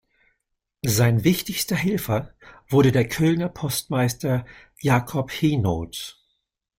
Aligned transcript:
Sein 0.83 1.23
wichtigster 1.23 1.75
Helfer 1.75 2.33
wurde 2.67 2.91
der 2.91 3.07
Kölner 3.07 3.49
Postmeister 3.49 4.45
Jacob 4.79 5.31
Henot. 5.31 6.17